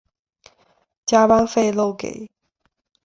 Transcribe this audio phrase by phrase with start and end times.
[1.05, 2.27] 加班费漏给